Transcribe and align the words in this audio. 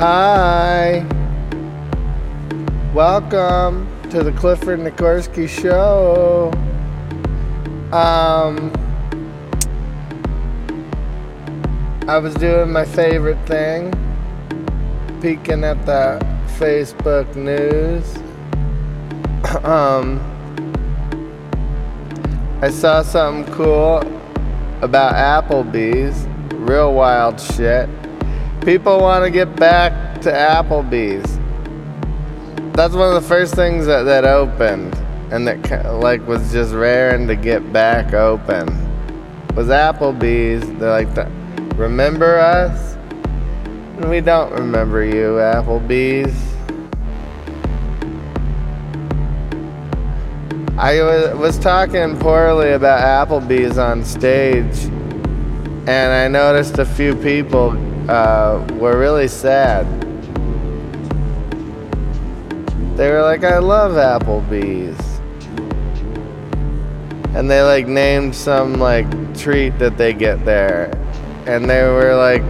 Hi. 0.00 1.06
Welcome 2.94 3.86
to 4.08 4.22
the 4.22 4.32
Clifford 4.32 4.80
Nikorsky 4.80 5.46
Show. 5.46 6.50
Um, 7.92 8.72
I 12.08 12.16
was 12.16 12.32
doing 12.36 12.72
my 12.72 12.86
favorite 12.86 13.46
thing, 13.46 13.92
peeking 15.20 15.64
at 15.64 15.84
the 15.84 16.18
Facebook 16.58 17.36
news. 17.36 18.16
um, 19.66 20.18
I 22.62 22.70
saw 22.70 23.02
something 23.02 23.52
cool 23.52 23.98
about 24.80 25.12
Applebee's. 25.12 26.26
Real 26.54 26.94
wild 26.94 27.38
shit. 27.38 27.86
People 28.64 29.00
want 29.00 29.24
to 29.24 29.30
get 29.30 29.56
back 29.56 30.20
to 30.20 30.30
Applebee's. 30.30 31.38
That's 32.76 32.92
one 32.92 33.08
of 33.08 33.22
the 33.22 33.26
first 33.26 33.54
things 33.54 33.86
that, 33.86 34.02
that 34.02 34.26
opened 34.26 34.94
and 35.32 35.48
that 35.48 35.94
like 35.98 36.26
was 36.26 36.52
just 36.52 36.74
raring 36.74 37.26
to 37.28 37.36
get 37.36 37.72
back 37.72 38.12
open. 38.12 38.66
Was 39.54 39.68
Applebee's. 39.68 40.78
They're 40.78 40.90
like, 40.90 41.14
the, 41.14 41.24
remember 41.76 42.38
us? 42.38 42.98
We 44.06 44.20
don't 44.20 44.52
remember 44.52 45.06
you, 45.06 45.38
Applebee's. 45.40 46.36
I 50.78 51.02
was, 51.02 51.34
was 51.36 51.58
talking 51.58 52.18
poorly 52.18 52.72
about 52.72 53.28
Applebee's 53.28 53.78
on 53.78 54.04
stage, 54.04 54.84
and 55.86 55.90
I 55.90 56.28
noticed 56.28 56.78
a 56.78 56.84
few 56.84 57.16
people 57.16 57.89
uh, 58.10 58.66
were 58.74 58.98
really 58.98 59.28
sad. 59.28 59.86
They 62.96 63.08
were 63.08 63.22
like, 63.22 63.44
I 63.44 63.58
love 63.58 63.92
Applebee's. 63.92 64.98
And 67.36 67.48
they 67.48 67.62
like 67.62 67.86
named 67.86 68.34
some 68.34 68.74
like 68.74 69.06
treat 69.38 69.78
that 69.78 69.96
they 69.96 70.12
get 70.12 70.44
there. 70.44 70.90
And 71.46 71.70
they 71.70 71.84
were 71.84 72.16
like, 72.16 72.42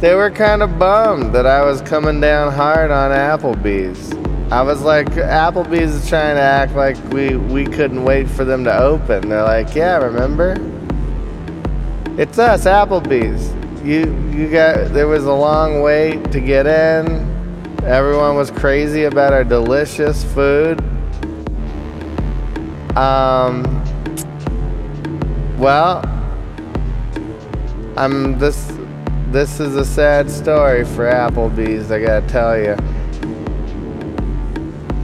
they 0.00 0.14
were 0.14 0.30
kind 0.30 0.62
of 0.62 0.78
bummed 0.78 1.34
that 1.34 1.46
I 1.46 1.62
was 1.62 1.82
coming 1.82 2.20
down 2.20 2.52
hard 2.52 2.90
on 2.90 3.10
Applebee's. 3.10 4.12
I 4.50 4.62
was 4.62 4.80
like, 4.80 5.08
Applebee's 5.08 5.94
is 5.94 6.08
trying 6.08 6.36
to 6.36 6.42
act 6.42 6.72
like 6.72 6.96
we, 7.12 7.36
we 7.36 7.64
couldn't 7.66 8.02
wait 8.02 8.28
for 8.28 8.44
them 8.46 8.64
to 8.64 8.76
open. 8.76 9.28
They're 9.28 9.42
like, 9.42 9.74
yeah, 9.74 9.98
remember? 9.98 10.56
It's 12.18 12.38
us, 12.38 12.64
Applebee's. 12.64 13.63
You 13.84 14.18
you 14.30 14.48
got 14.48 14.94
there 14.94 15.08
was 15.08 15.26
a 15.26 15.32
long 15.34 15.82
wait 15.82 16.32
to 16.32 16.40
get 16.40 16.66
in. 16.66 17.04
Everyone 17.84 18.34
was 18.34 18.50
crazy 18.50 19.04
about 19.04 19.34
our 19.34 19.44
delicious 19.44 20.24
food. 20.32 20.80
Um 22.96 23.62
well, 25.58 26.02
I'm 27.98 28.38
this 28.38 28.72
this 29.30 29.60
is 29.60 29.76
a 29.76 29.84
sad 29.84 30.30
story 30.30 30.86
for 30.86 31.04
Applebee's, 31.04 31.90
I 31.90 32.00
got 32.00 32.20
to 32.20 32.26
tell 32.28 32.58
you. 32.58 32.76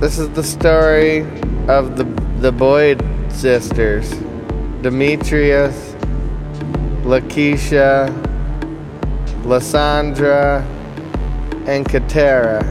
This 0.00 0.18
is 0.18 0.30
the 0.30 0.42
story 0.42 1.20
of 1.68 1.98
the 1.98 2.04
the 2.38 2.50
Boyd 2.50 3.04
sisters, 3.30 4.08
Demetrius, 4.80 5.94
Lakeisha, 7.04 8.29
Lysandra, 9.44 10.62
and 11.66 11.86
Katera. 11.86 12.62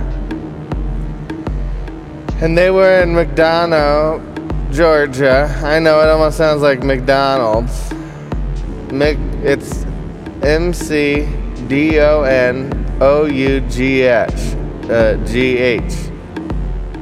And 2.41 2.57
they 2.57 2.71
were 2.71 3.01
in 3.01 3.09
McDonough, 3.09 4.21
Georgia. 4.71 5.53
I 5.63 5.79
know 5.79 5.99
it 6.01 6.07
almost 6.07 6.37
sounds 6.37 6.61
like 6.61 6.83
McDonald's. 6.83 7.91
Mc, 8.91 9.17
it's 9.43 9.85
M 10.41 10.73
C 10.73 11.27
D 11.67 11.99
O 11.99 12.23
N 12.23 12.97
O 13.01 13.25
U 13.25 13.59
G 13.61 14.01
H. 14.01 14.29
Uh, 14.89 15.15
G 15.25 15.57
H. 15.57 15.93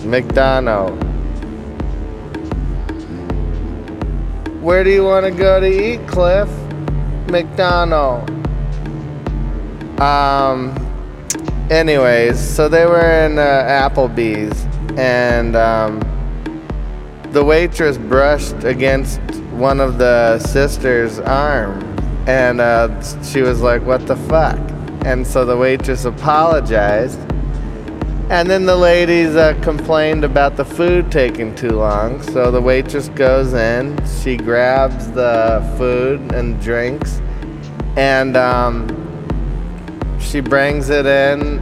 McDonough. 0.04 1.04
Where 4.62 4.84
do 4.84 4.90
you 4.90 5.04
want 5.04 5.26
to 5.26 5.32
go 5.32 5.60
to 5.60 5.68
eat, 5.68 6.06
Cliff? 6.08 6.50
McDonald. 7.30 8.30
Um. 10.00 10.76
Anyways, 11.70 12.40
so 12.40 12.70
they 12.70 12.86
were 12.86 13.26
in 13.26 13.38
uh, 13.38 13.42
Applebee's, 13.42 14.66
and 14.98 15.54
um, 15.58 16.00
the 17.32 17.44
waitress 17.44 17.98
brushed 17.98 18.64
against 18.64 19.20
one 19.52 19.82
of 19.82 19.98
the 19.98 20.40
sisters' 20.40 21.20
arm, 21.20 21.84
and 22.26 22.62
uh, 22.62 23.22
she 23.22 23.42
was 23.42 23.60
like, 23.60 23.82
"What 23.82 24.08
the 24.08 24.16
fuck?" 24.16 24.58
And 25.06 25.28
so 25.28 25.44
the 25.44 25.58
waitress 25.58 26.06
apologized, 26.06 27.20
and 28.30 28.50
then 28.50 28.66
the 28.66 28.78
ladies 28.78 29.36
uh, 29.36 29.54
complained 29.62 30.24
about 30.24 30.56
the 30.56 30.64
food 30.64 31.12
taking 31.12 31.54
too 31.54 31.72
long. 31.72 32.22
So 32.32 32.50
the 32.50 32.62
waitress 32.62 33.10
goes 33.10 33.54
in, 33.54 33.98
she 34.22 34.38
grabs 34.38 35.12
the 35.12 35.62
food 35.78 36.32
and 36.32 36.62
drinks, 36.62 37.20
and 37.98 38.38
um, 38.38 38.88
she 40.28 40.42
brings 40.42 40.90
it 40.90 41.06
in 41.06 41.60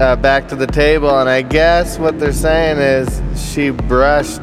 uh, 0.00 0.16
back 0.16 0.48
to 0.48 0.56
the 0.56 0.66
table. 0.66 1.20
And 1.20 1.28
I 1.28 1.42
guess 1.42 1.98
what 1.98 2.18
they're 2.18 2.32
saying 2.32 2.78
is 2.78 3.20
she 3.52 3.70
brushed 3.70 4.40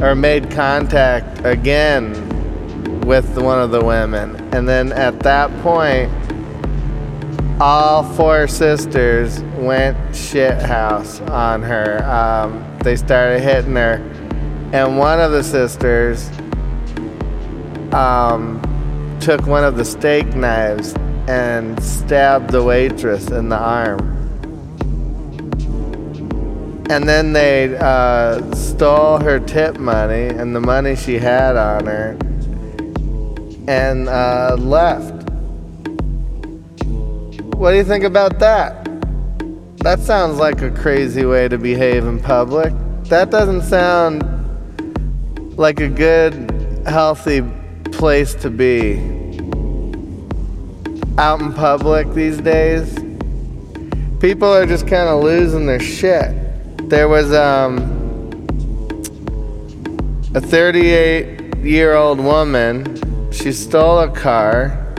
or 0.00 0.14
made 0.14 0.50
contact 0.50 1.44
again 1.44 2.12
with 3.00 3.36
one 3.38 3.58
of 3.58 3.72
the 3.72 3.84
women. 3.84 4.36
And 4.54 4.68
then 4.68 4.92
at 4.92 5.18
that 5.20 5.50
point, 5.62 6.12
all 7.60 8.04
four 8.14 8.46
sisters 8.46 9.40
went 9.56 10.14
shit 10.14 10.60
house 10.62 11.20
on 11.22 11.62
her. 11.62 12.04
Um, 12.04 12.64
they 12.84 12.94
started 12.94 13.40
hitting 13.40 13.74
her, 13.74 13.94
and 14.72 14.96
one 14.96 15.18
of 15.18 15.32
the 15.32 15.42
sisters 15.42 16.28
um, 17.92 18.62
took 19.20 19.44
one 19.48 19.64
of 19.64 19.76
the 19.76 19.84
steak 19.84 20.36
knives 20.36 20.94
and 21.28 21.80
stabbed 21.82 22.50
the 22.50 22.62
waitress 22.62 23.28
in 23.28 23.50
the 23.50 23.58
arm. 23.58 24.00
And 26.90 27.06
then 27.06 27.34
they 27.34 27.76
uh, 27.76 28.54
stole 28.54 29.18
her 29.18 29.38
tip 29.38 29.78
money 29.78 30.28
and 30.28 30.56
the 30.56 30.60
money 30.60 30.96
she 30.96 31.18
had 31.18 31.54
on 31.54 31.84
her 31.84 32.16
and 33.68 34.08
uh, 34.08 34.56
left. 34.58 35.12
What 37.54 37.72
do 37.72 37.76
you 37.76 37.84
think 37.84 38.04
about 38.04 38.38
that? 38.38 38.88
That 39.78 40.00
sounds 40.00 40.38
like 40.38 40.62
a 40.62 40.70
crazy 40.70 41.26
way 41.26 41.46
to 41.48 41.58
behave 41.58 42.06
in 42.06 42.20
public. 42.20 42.72
That 43.04 43.30
doesn't 43.30 43.62
sound 43.62 44.22
like 45.58 45.80
a 45.80 45.88
good, 45.88 46.82
healthy 46.86 47.42
place 47.92 48.34
to 48.36 48.48
be. 48.48 49.17
Out 51.18 51.40
in 51.40 51.52
public 51.52 52.14
these 52.14 52.38
days, 52.38 52.94
people 54.20 54.46
are 54.46 54.64
just 54.64 54.86
kind 54.86 55.08
of 55.08 55.24
losing 55.24 55.66
their 55.66 55.80
shit. 55.80 56.32
There 56.88 57.08
was 57.08 57.32
um, 57.32 57.76
a 60.36 60.40
38 60.40 61.56
year 61.56 61.94
old 61.94 62.20
woman. 62.20 63.32
She 63.32 63.50
stole 63.50 63.98
a 63.98 64.08
car 64.08 64.94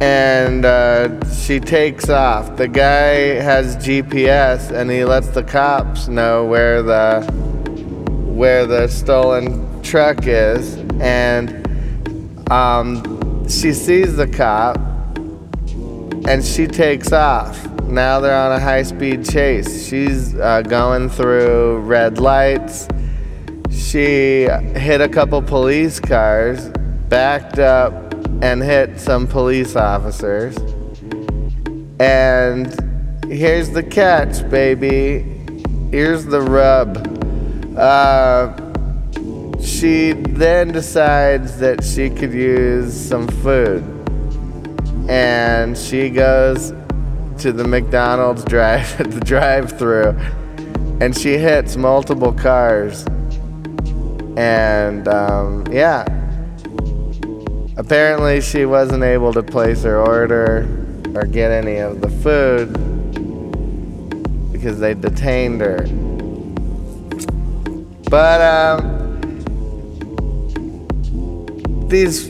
and 0.00 0.64
uh, 0.64 1.30
she 1.30 1.60
takes 1.60 2.08
off. 2.08 2.56
The 2.56 2.66
guy 2.66 3.42
has 3.42 3.76
GPS 3.76 4.70
and 4.70 4.90
he 4.90 5.04
lets 5.04 5.28
the 5.28 5.42
cops 5.42 6.08
know 6.08 6.46
where 6.46 6.82
the 6.82 7.20
where 8.24 8.64
the 8.64 8.88
stolen 8.88 9.82
truck 9.82 10.26
is, 10.26 10.76
and 10.98 11.60
um, 12.50 13.20
she 13.48 13.72
sees 13.72 14.16
the 14.16 14.26
cop 14.26 14.76
and 16.26 16.44
she 16.44 16.66
takes 16.66 17.12
off. 17.12 17.66
Now 17.82 18.18
they're 18.20 18.36
on 18.36 18.52
a 18.52 18.60
high-speed 18.60 19.24
chase. 19.28 19.86
She's 19.86 20.34
uh, 20.34 20.62
going 20.62 21.10
through 21.10 21.80
red 21.80 22.18
lights. 22.18 22.88
She 23.70 24.48
hit 24.74 25.00
a 25.00 25.08
couple 25.08 25.42
police 25.42 26.00
cars, 26.00 26.68
backed 27.08 27.58
up, 27.58 27.92
and 28.42 28.62
hit 28.62 28.98
some 28.98 29.26
police 29.26 29.76
officers. 29.76 30.56
And 32.00 32.66
here's 33.30 33.70
the 33.70 33.82
catch, 33.82 34.48
baby. 34.50 35.20
Here's 35.90 36.24
the 36.24 36.40
rub. 36.40 36.96
Uh, 37.76 38.63
she 39.64 40.12
then 40.12 40.72
decides 40.72 41.58
that 41.58 41.82
she 41.82 42.10
could 42.10 42.32
use 42.32 42.94
some 42.94 43.26
food. 43.26 43.82
and 45.08 45.76
she 45.76 46.08
goes 46.08 46.72
to 47.38 47.52
the 47.52 47.64
McDonald's 47.64 48.44
drive 48.44 48.96
the 49.12 49.20
drive-through, 49.20 50.16
and 51.00 51.16
she 51.16 51.36
hits 51.36 51.76
multiple 51.76 52.32
cars, 52.32 53.04
and 54.36 55.08
um, 55.08 55.64
yeah. 55.70 56.04
Apparently, 57.76 58.40
she 58.40 58.66
wasn't 58.66 59.02
able 59.02 59.32
to 59.32 59.42
place 59.42 59.82
her 59.82 60.00
order 60.00 60.62
or 61.14 61.26
get 61.26 61.50
any 61.50 61.78
of 61.78 62.00
the 62.00 62.08
food 62.08 62.72
because 64.52 64.78
they 64.78 64.94
detained 64.94 65.60
her. 65.60 65.84
But 68.08 68.40
um, 68.40 69.03
these 71.94 72.28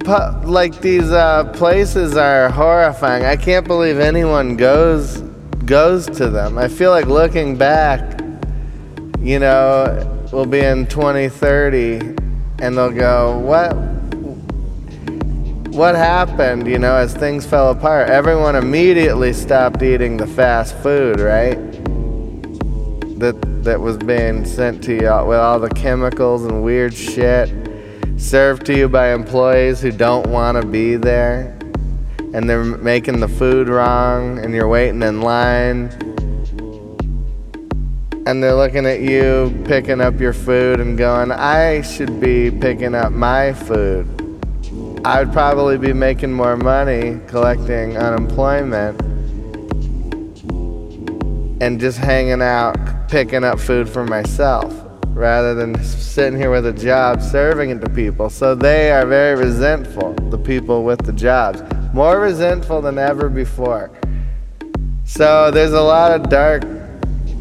pu- 0.00 0.46
like 0.46 0.80
these 0.80 1.12
uh, 1.12 1.44
places 1.54 2.16
are 2.16 2.50
horrifying. 2.50 3.24
I 3.24 3.36
can't 3.36 3.66
believe 3.66 4.00
anyone 4.00 4.56
goes 4.56 5.18
goes 5.64 6.06
to 6.18 6.28
them. 6.28 6.58
I 6.58 6.66
feel 6.66 6.90
like 6.90 7.06
looking 7.06 7.56
back, 7.56 8.20
you 9.20 9.38
know, 9.38 10.26
we'll 10.32 10.46
be 10.46 10.58
in 10.58 10.86
2030 10.86 12.16
and 12.58 12.76
they'll 12.76 12.90
go, 12.90 13.38
"What 13.38 13.74
what 15.72 15.94
happened, 15.94 16.66
you 16.66 16.80
know, 16.80 16.96
as 16.96 17.14
things 17.14 17.46
fell 17.46 17.70
apart? 17.70 18.10
Everyone 18.10 18.56
immediately 18.56 19.32
stopped 19.32 19.84
eating 19.84 20.16
the 20.16 20.26
fast 20.26 20.74
food, 20.78 21.20
right? 21.20 21.58
That 23.20 23.36
that 23.62 23.80
was 23.80 23.98
being 23.98 24.44
sent 24.44 24.82
to 24.84 24.94
you 24.94 25.26
with 25.28 25.38
all 25.38 25.60
the 25.60 25.70
chemicals 25.70 26.44
and 26.44 26.64
weird 26.64 26.92
shit 26.92 27.69
served 28.20 28.66
to 28.66 28.76
you 28.76 28.88
by 28.88 29.12
employees 29.12 29.80
who 29.80 29.90
don't 29.90 30.28
want 30.28 30.60
to 30.60 30.66
be 30.66 30.96
there. 30.96 31.56
And 32.34 32.48
they're 32.48 32.62
making 32.62 33.20
the 33.20 33.28
food 33.28 33.68
wrong 33.68 34.38
and 34.38 34.54
you're 34.54 34.68
waiting 34.68 35.02
in 35.02 35.22
line. 35.22 35.88
And 38.26 38.42
they're 38.42 38.54
looking 38.54 38.86
at 38.86 39.00
you 39.00 39.58
picking 39.64 40.00
up 40.00 40.20
your 40.20 40.34
food 40.34 40.78
and 40.78 40.96
going, 40.96 41.32
I 41.32 41.80
should 41.80 42.20
be 42.20 42.50
picking 42.50 42.94
up 42.94 43.10
my 43.10 43.54
food. 43.54 44.06
I 45.04 45.24
would 45.24 45.32
probably 45.32 45.78
be 45.78 45.94
making 45.94 46.30
more 46.30 46.56
money 46.56 47.18
collecting 47.26 47.96
unemployment 47.96 49.00
and 51.62 51.80
just 51.80 51.98
hanging 51.98 52.42
out 52.42 52.76
picking 53.08 53.42
up 53.42 53.58
food 53.58 53.88
for 53.88 54.04
myself 54.04 54.89
rather 55.20 55.54
than 55.54 55.80
sitting 55.84 56.38
here 56.38 56.50
with 56.50 56.64
a 56.64 56.72
job 56.72 57.20
serving 57.20 57.68
it 57.68 57.80
to 57.82 57.90
people. 57.90 58.30
So 58.30 58.54
they 58.54 58.90
are 58.90 59.04
very 59.04 59.38
resentful, 59.38 60.14
the 60.30 60.38
people 60.38 60.82
with 60.82 61.04
the 61.04 61.12
jobs, 61.12 61.62
more 61.92 62.18
resentful 62.18 62.80
than 62.80 62.96
ever 62.96 63.28
before. 63.28 63.90
So 65.04 65.50
there's 65.50 65.74
a 65.74 65.82
lot 65.82 66.18
of 66.18 66.30
dark, 66.30 66.62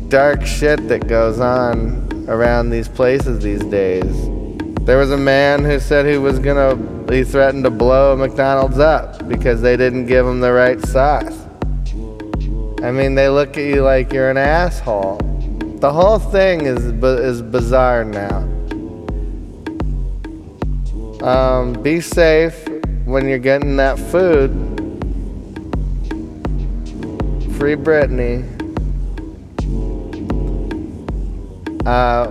dark 0.10 0.46
shit 0.46 0.90
that 0.90 1.08
goes 1.08 1.40
on 1.40 2.26
around 2.28 2.70
these 2.70 2.90
places 2.90 3.42
these 3.42 3.64
days. 3.64 4.14
There 4.82 4.98
was 4.98 5.12
a 5.12 5.18
man 5.18 5.64
who 5.64 5.80
said 5.80 6.06
he 6.06 6.18
was 6.18 6.38
gonna, 6.38 6.76
he 7.10 7.24
threatened 7.24 7.64
to 7.64 7.70
blow 7.70 8.14
McDonald's 8.18 8.80
up 8.80 9.26
because 9.30 9.62
they 9.62 9.78
didn't 9.78 10.06
give 10.06 10.26
him 10.26 10.42
the 10.42 10.52
right 10.52 10.82
sauce. 10.88 11.38
I 12.84 12.92
mean, 12.92 13.16
they 13.16 13.30
look 13.30 13.58
at 13.58 13.64
you 13.64 13.84
like 13.84 14.12
you're 14.12 14.30
an 14.30 14.38
asshole. 14.38 15.29
The 15.80 15.94
whole 15.94 16.20
thing 16.20 16.66
is 16.66 16.84
is 16.84 17.42
bizarre 17.42 18.04
now. 18.04 18.40
Um, 21.26 21.82
be 21.82 22.02
safe 22.02 22.68
when 23.06 23.30
you're 23.30 23.40
getting 23.40 23.78
that 23.78 23.98
food. 23.98 24.52
Free 27.58 27.76
Britney. 27.78 28.44
Uh, 31.86 32.30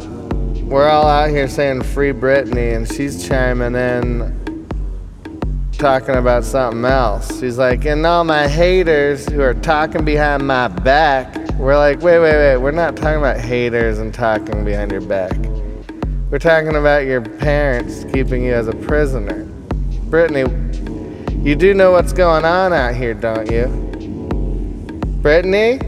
we're 0.65 0.87
all 0.87 1.07
out 1.07 1.31
here 1.31 1.49
saying 1.49 1.85
free 1.85 2.13
Britney, 2.13 2.77
and 2.77 2.87
she's 2.87 3.27
chiming 3.27 3.75
in 3.75 4.67
talking 5.73 6.17
about 6.17 6.45
something 6.45 6.85
else. 6.85 7.41
She's 7.41 7.57
like, 7.57 7.87
and 7.87 8.05
all 8.05 8.25
my 8.25 8.47
haters 8.47 9.27
who 9.27 9.41
are 9.41 9.55
talking 9.55 10.05
behind 10.05 10.47
my 10.47 10.69
back. 10.69 11.38
We're 11.59 11.77
like, 11.77 12.01
wait, 12.03 12.21
wait, 12.21 12.37
wait. 12.37 12.57
We're 12.59 12.71
not 12.71 12.97
talking 12.97 13.19
about 13.19 13.41
haters 13.41 13.99
and 13.99 14.15
talking 14.15 14.65
behind 14.65 14.93
your 14.93 15.01
back. 15.01 15.37
We're 16.31 16.39
talking 16.39 16.77
about 16.77 17.05
your 17.05 17.21
parents 17.21 18.05
keeping 18.13 18.45
you 18.45 18.55
as 18.55 18.69
a 18.69 18.75
prisoner. 18.75 19.45
Britney, 20.09 20.47
you 21.45 21.57
do 21.57 21.75
know 21.75 21.91
what's 21.91 22.13
going 22.13 22.45
on 22.45 22.73
out 22.73 22.95
here, 22.95 23.13
don't 23.13 23.51
you? 23.51 23.67
Britney? 25.21 25.88